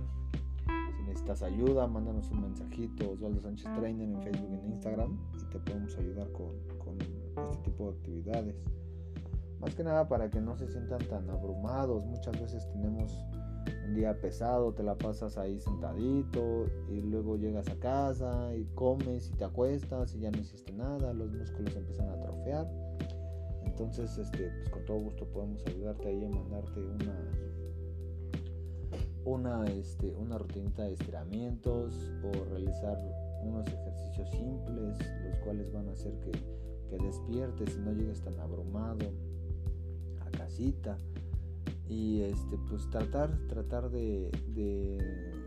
Si 1.13 1.19
Si 1.19 1.25
necesitas 1.25 1.43
ayuda, 1.43 1.85
mándanos 1.85 2.31
un 2.31 2.41
mensajito, 2.41 3.11
Osvaldo 3.11 3.39
Sánchez 3.41 3.71
Trainer 3.75 4.09
en 4.09 4.23
Facebook 4.23 4.49
y 4.51 4.55
en 4.55 4.65
Instagram 4.73 5.19
y 5.35 5.51
te 5.51 5.59
podemos 5.59 5.95
ayudar 5.95 6.31
con, 6.31 6.47
con 6.79 6.97
este 7.51 7.57
tipo 7.63 7.91
de 7.91 7.97
actividades. 7.97 8.55
Más 9.59 9.75
que 9.75 9.83
nada 9.83 10.07
para 10.07 10.31
que 10.31 10.41
no 10.41 10.57
se 10.57 10.67
sientan 10.67 10.97
tan 11.07 11.29
abrumados. 11.29 12.03
Muchas 12.05 12.41
veces 12.41 12.67
tenemos 12.71 13.23
un 13.87 13.93
día 13.93 14.19
pesado, 14.19 14.73
te 14.73 14.81
la 14.81 14.97
pasas 14.97 15.37
ahí 15.37 15.59
sentadito 15.59 16.65
y 16.89 17.01
luego 17.01 17.37
llegas 17.37 17.69
a 17.69 17.75
casa 17.75 18.55
y 18.55 18.65
comes 18.73 19.29
y 19.29 19.37
te 19.37 19.45
acuestas 19.45 20.15
y 20.15 20.19
ya 20.21 20.31
no 20.31 20.39
hiciste 20.39 20.73
nada, 20.73 21.13
los 21.13 21.31
músculos 21.31 21.75
empiezan 21.75 22.09
a 22.09 22.13
atrofiar. 22.13 22.67
Entonces, 23.65 24.17
este, 24.17 24.49
pues 24.49 24.69
con 24.69 24.85
todo 24.85 24.97
gusto 24.97 25.25
podemos 25.27 25.63
ayudarte 25.67 26.07
ahí 26.07 26.25
a 26.25 26.29
mandarte 26.29 26.79
una 26.79 27.15
una, 29.25 29.65
este, 29.65 30.13
una 30.15 30.37
rutinita 30.37 30.83
de 30.83 30.93
estiramientos 30.93 32.11
o 32.23 32.31
realizar 32.51 32.97
unos 33.43 33.67
ejercicios 33.67 34.29
simples, 34.31 34.97
los 35.23 35.37
cuales 35.43 35.71
van 35.71 35.89
a 35.89 35.91
hacer 35.93 36.13
que, 36.19 36.31
que 36.89 37.03
despiertes 37.03 37.75
y 37.75 37.79
no 37.79 37.91
llegues 37.93 38.21
tan 38.21 38.39
abrumado 38.39 39.11
a 40.25 40.29
casita. 40.37 40.97
Y 41.89 42.21
este 42.21 42.57
pues 42.69 42.89
tratar 42.89 43.37
tratar 43.49 43.89
de, 43.89 44.31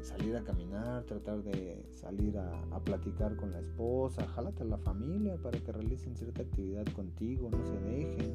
salir 0.03 0.37
a 0.37 0.45
caminar 0.45 1.03
tratar 1.05 1.43
de 1.43 1.83
salir 1.93 2.39
a, 2.39 2.79
platicar 2.85 3.37
con 3.37 3.51
la 3.53 3.61
esposa. 3.61 4.27
Jálate 4.29 4.63
a 4.63 4.67
la 4.67 4.79
familia 4.79 5.37
para 5.43 5.59
que 5.59 5.73
realicen 5.73 6.15
cierta 6.15 6.43
actividad 6.43 6.85
contigo 6.95 7.49
no 7.51 7.65
se 7.65 7.79
dejen. 7.81 8.35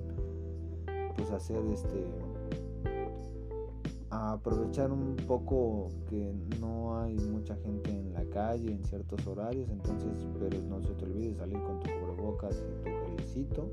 Pues 1.15 1.29
hacer 1.31 1.63
este 1.67 2.05
aprovechar 4.11 4.91
un 4.91 5.15
poco 5.27 5.87
que 6.09 6.33
no 6.59 6.99
hay 7.01 7.15
mucha 7.15 7.55
gente 7.55 7.91
en 7.91 8.13
la 8.13 8.25
calle 8.25 8.71
en 8.71 8.83
ciertos 8.83 9.25
horarios 9.25 9.69
entonces 9.69 10.27
pero 10.39 10.61
no 10.61 10.81
se 10.81 10.93
te 10.95 11.05
olvide 11.05 11.33
salir 11.35 11.59
con 11.63 11.79
tu 11.79 11.89
cubrebocas 11.89 12.55
y 12.57 12.83
tu 12.83 12.89
gelecito 13.05 13.69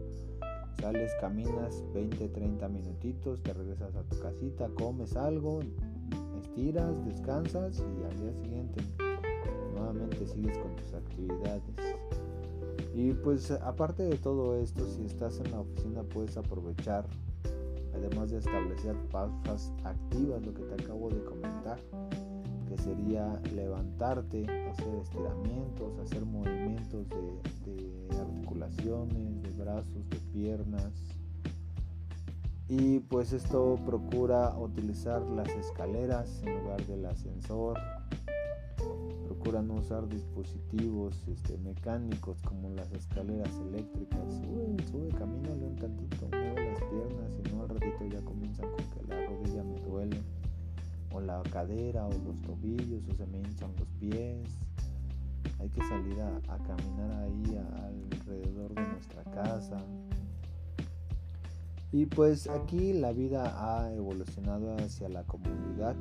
Sales, 0.81 1.13
caminas 1.21 1.83
20, 1.93 2.29
30 2.29 2.69
minutitos, 2.69 3.43
te 3.43 3.53
regresas 3.53 3.97
a 3.97 4.03
tu 4.05 4.17
casita, 4.21 4.69
comes 4.79 5.17
algo, 5.17 5.59
estiras, 6.41 7.05
descansas 7.05 7.81
y 7.81 8.05
al 8.05 8.21
día 8.21 8.33
siguiente 8.45 8.85
nuevamente 9.75 10.25
sigues 10.27 10.57
con 10.59 10.77
tus 10.77 10.95
actividades. 10.95 11.63
Y 12.95 13.13
pues 13.13 13.51
aparte 13.51 14.05
de 14.05 14.17
todo 14.19 14.57
esto, 14.57 14.87
si 14.87 15.05
estás 15.05 15.41
en 15.41 15.51
la 15.51 15.61
oficina 15.61 16.05
puedes 16.05 16.37
aprovechar, 16.37 17.07
además 17.99 18.31
de 18.31 18.39
establecer 18.39 18.97
pausas 19.11 19.73
activas, 19.85 20.45
lo 20.45 20.55
que 20.55 20.63
te 20.63 20.83
acabo 20.83 21.11
de 21.11 21.23
comentar, 21.25 21.79
que 22.69 22.77
sería 22.77 23.41
levantarte, 23.55 24.43
hacer 24.71 24.95
estiramientos, 24.97 25.99
hacer 25.99 26.25
movimientos 26.25 27.09
de, 27.09 27.73
de 27.75 28.21
articulaciones, 28.21 29.43
de 29.43 29.51
brazos, 29.51 30.09
de 30.11 30.17
piernas. 30.33 30.93
Y 32.69 33.01
pues 33.01 33.33
esto 33.33 33.79
procura 33.87 34.55
utilizar 34.59 35.23
las 35.23 35.49
escaleras 35.49 36.43
en 36.43 36.63
lugar 36.63 36.85
del 36.87 37.07
ascensor. 37.07 37.79
Procura 39.39 39.63
no 39.63 39.75
usar 39.75 40.09
dispositivos 40.09 41.17
este, 41.29 41.57
mecánicos 41.59 42.43
como 42.43 42.71
las 42.71 42.91
escaleras 42.93 43.51
eléctricas. 43.69 44.35
Sube, 44.35 44.85
sube, 44.91 45.09
camínale 45.17 45.65
un 45.65 45.77
tantito, 45.77 46.29
mueve 46.33 46.73
las 46.73 46.81
piernas 46.81 47.33
y 47.39 47.55
no 47.55 47.63
al 47.63 47.69
ratito 47.69 48.07
ya 48.11 48.21
comienzan 48.23 48.67
con 48.71 48.85
que 48.91 49.07
la 49.09 49.27
rodilla 49.27 49.63
me 49.63 49.81
duele. 49.81 50.23
O 51.13 51.21
la 51.21 51.41
cadera 51.53 52.07
o 52.07 52.11
los 52.11 52.43
tobillos 52.43 53.09
o 53.09 53.15
se 53.15 53.27
me 53.27 53.39
hinchan 53.39 53.73
los 53.79 53.89
pies 54.01 54.49
hay 55.61 55.69
que 55.71 55.81
salir 55.83 56.21
a, 56.21 56.37
a, 56.53 56.59
caminar 56.59 57.11
ahí 57.23 57.59
alrededor 58.13 58.75
de 58.75 58.83
nuestra 58.89 59.25
casa 59.25 59.79
y 61.91 62.07
pues 62.07 62.49
aquí 62.49 62.93
la 62.93 63.13
vida 63.13 63.55
ha 63.57 63.93
evolucionado 63.95 64.77
hacia 64.77 65.09
la 65.09 65.25
comunidad, 65.25 65.97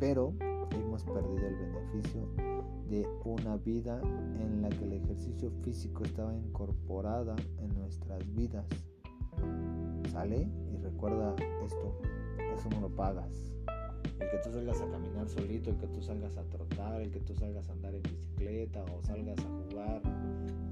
pero 0.00 0.34
hemos 0.74 1.04
perdido 1.04 1.46
el 1.46 1.56
beneficio 1.56 2.28
de 2.88 3.06
una 3.24 3.56
vida 3.56 4.00
en 4.40 4.62
la 4.62 4.68
que 4.68 4.84
el 4.84 4.92
ejercicio 4.94 5.50
físico 5.62 6.04
estaba 6.04 6.34
incorporada 6.34 7.34
en 7.58 7.74
nuestras 7.78 8.22
vidas. 8.34 8.66
¿Sale? 10.12 10.48
Y 10.72 10.76
recuerda 10.82 11.34
esto, 11.64 12.00
eso 12.54 12.68
no 12.70 12.82
lo 12.82 12.88
pagas. 12.88 13.52
El 14.20 14.30
que 14.30 14.38
tú 14.44 14.52
salgas 14.52 14.80
a 14.80 14.88
caminar 14.88 15.28
solito, 15.28 15.70
el 15.70 15.76
que 15.76 15.88
tú 15.88 16.00
salgas 16.02 16.36
a 16.36 16.44
trotar, 16.44 17.00
el 17.00 17.10
que 17.10 17.20
tú 17.20 17.34
salgas 17.34 17.68
a 17.68 17.72
andar 17.72 17.94
en 17.94 18.02
bicicleta 18.02 18.84
o 18.84 19.02
salgas 19.02 19.38
a 19.38 19.48
jugar 19.70 20.02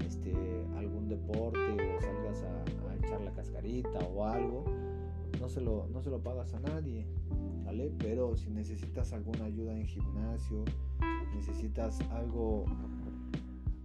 este, 0.05 0.33
algún 0.77 1.09
deporte 1.09 1.59
o 1.59 2.01
salgas 2.01 2.43
a, 2.43 2.63
echar 2.95 3.19
la 3.21 3.33
cascarita 3.33 3.99
o 3.99 4.25
algo, 4.25 4.63
no 5.41 5.49
se 5.49 5.59
lo, 5.59 5.87
no 5.91 6.01
se 6.01 6.09
lo 6.09 6.19
pagas 6.19 6.53
a 6.53 6.59
nadie, 6.61 7.05
Pero 7.99 8.35
si 8.35 8.49
necesitas 8.49 9.13
alguna 9.13 9.45
ayuda 9.45 9.73
en 9.73 9.85
gimnasio, 9.85 10.63
necesitas 11.35 11.99
algo 12.11 12.65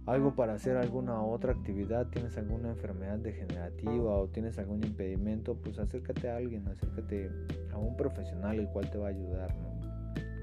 algo 0.05 0.33
para 0.33 0.53
hacer 0.53 0.75
alguna 0.75 1.21
otra 1.21 1.53
actividad, 1.53 2.07
tienes 2.07 2.35
alguna 2.35 2.69
enfermedad 2.69 3.19
degenerativa 3.19 4.17
o 4.17 4.27
tienes 4.27 4.57
algún 4.57 4.83
impedimento, 4.83 5.55
pues 5.55 5.77
acércate 5.77 6.29
a 6.29 6.37
alguien, 6.37 6.67
acércate 6.67 7.29
a 7.71 7.77
un 7.77 7.95
profesional 7.95 8.59
el 8.59 8.67
cual 8.69 8.89
te 8.89 8.97
va 8.97 9.07
a 9.07 9.09
ayudar, 9.11 9.55
¿no? 9.57 9.79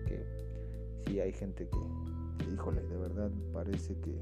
Que 0.07 0.25
si 1.05 1.19
hay 1.19 1.33
gente 1.33 1.69
que, 1.69 2.53
híjole, 2.53 2.83
de 2.83 2.97
verdad 2.97 3.31
parece 3.53 3.97
que, 3.99 4.15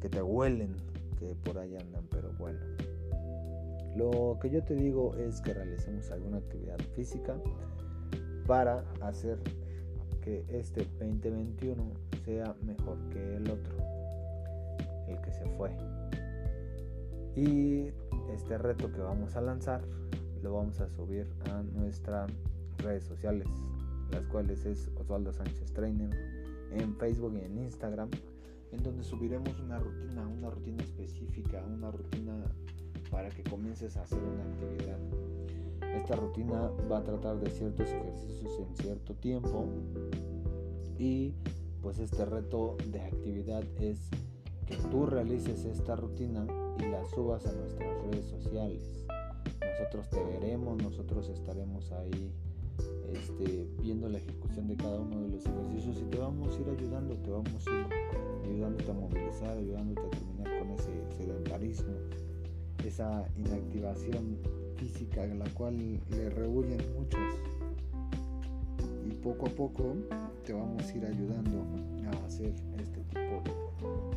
que 0.00 0.08
te 0.08 0.22
huelen, 0.22 0.74
que 1.18 1.34
por 1.44 1.58
ahí 1.58 1.76
andan, 1.76 2.06
pero 2.10 2.32
bueno. 2.38 2.60
Lo 3.94 4.38
que 4.40 4.48
yo 4.48 4.64
te 4.64 4.74
digo 4.74 5.14
es 5.16 5.42
que 5.42 5.52
realicemos 5.52 6.10
alguna 6.10 6.38
actividad 6.38 6.78
física 6.94 7.36
para 8.46 8.84
hacer 9.00 9.38
que 10.22 10.44
este 10.48 10.86
2021 11.00 11.82
sea 12.24 12.54
mejor 12.62 12.96
que 13.10 13.36
el 13.36 13.50
otro, 13.50 13.76
el 15.08 15.20
que 15.20 15.32
se 15.32 15.44
fue. 15.56 15.70
Y 17.34 17.90
este 18.34 18.58
reto 18.58 18.92
que 18.92 19.00
vamos 19.00 19.36
a 19.36 19.40
lanzar 19.40 19.82
lo 20.42 20.54
vamos 20.54 20.80
a 20.80 20.88
subir 20.88 21.26
a 21.50 21.62
nuestras 21.62 22.30
redes 22.78 23.04
sociales, 23.04 23.46
las 24.10 24.26
cuales 24.26 24.64
es 24.66 24.90
Osvaldo 24.96 25.32
Sánchez 25.32 25.72
Trainer 25.72 26.10
en 26.72 26.96
Facebook 26.96 27.34
y 27.34 27.44
en 27.44 27.58
Instagram, 27.58 28.10
en 28.72 28.82
donde 28.82 29.04
subiremos 29.04 29.58
una 29.60 29.78
rutina, 29.78 30.26
una 30.26 30.50
rutina 30.50 30.82
específica, 30.82 31.62
una 31.64 31.90
rutina 31.90 32.34
para 33.10 33.28
que 33.28 33.42
comiences 33.44 33.96
a 33.96 34.02
hacer 34.02 34.18
una 34.18 34.42
actividad. 34.44 34.98
Esta 35.94 36.16
rutina 36.16 36.70
va 36.90 36.98
a 36.98 37.02
tratar 37.04 37.38
de 37.38 37.50
ciertos 37.50 37.88
ejercicios 37.88 38.58
en 38.58 38.76
cierto 38.76 39.14
tiempo 39.14 39.66
y 40.98 41.34
pues 41.82 41.98
este 41.98 42.24
reto 42.24 42.76
de 42.86 43.00
actividad 43.00 43.64
es 43.80 43.98
que 44.66 44.76
tú 44.90 45.06
realices 45.06 45.64
esta 45.64 45.96
rutina 45.96 46.46
y 46.78 46.86
la 46.90 47.04
subas 47.06 47.46
a 47.46 47.52
nuestras 47.52 48.02
redes 48.04 48.24
sociales. 48.26 49.04
Nosotros 49.60 50.08
te 50.08 50.22
veremos, 50.22 50.82
nosotros 50.82 51.28
estaremos 51.28 51.90
ahí 51.92 52.32
este, 53.12 53.66
viendo 53.80 54.08
la 54.08 54.18
ejecución 54.18 54.68
de 54.68 54.76
cada 54.76 54.98
uno 54.98 55.20
de 55.22 55.28
los 55.28 55.44
ejercicios 55.44 55.98
y 55.98 56.04
te 56.04 56.18
vamos 56.18 56.56
a 56.56 56.60
ir 56.60 56.68
ayudando, 56.70 57.16
te 57.16 57.30
vamos 57.30 57.66
a 57.66 57.70
ir 57.70 57.86
ayudándote 58.50 58.90
a 58.90 58.94
movilizar, 58.94 59.58
ayudándote 59.58 60.06
a 60.06 60.10
terminar 60.10 60.58
con 60.58 60.70
ese 60.70 60.90
sedentarismo 61.16 61.92
esa 62.86 63.24
inactivación 63.36 64.38
física 64.82 65.24
la 65.26 65.48
cual 65.50 66.00
le 66.10 66.30
rehuyen 66.30 66.80
muchos. 66.98 67.20
Y 69.06 69.12
poco 69.14 69.46
a 69.46 69.50
poco 69.50 69.94
te 70.44 70.52
vamos 70.52 70.84
a 70.84 70.96
ir 70.96 71.06
ayudando 71.06 71.64
a 72.06 72.26
hacer 72.26 72.52
este 72.78 73.00
tipo 73.04 73.42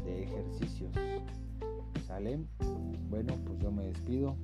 de, 0.06 0.24
ejercicios. 0.24 0.92
Sale 2.08 2.40
bueno 3.10 3.34
pues 3.46 3.60
yo 3.60 3.72
me 3.72 3.86
despido. 3.86 4.36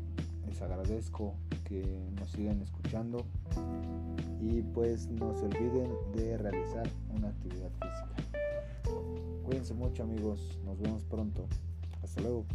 Les 0.47 0.61
agradezco 0.61 1.33
que 1.65 1.99
nos 2.19 2.29
sigan 2.31 2.61
escuchando. 2.61 3.25
Y 4.39 4.61
pues 4.61 5.07
no 5.07 5.33
se 5.35 5.45
olviden 5.45 5.91
de 6.15 6.37
realizar 6.37 6.87
una 7.15 7.29
actividad 7.29 7.71
física. 7.71 8.91
Cuídense 9.43 9.73
mucho 9.73 10.03
amigos. 10.03 10.59
Nos 10.65 10.79
vemos 10.79 11.03
pronto. 11.05 11.45
Hasta 12.03 12.21
luego 12.21 12.45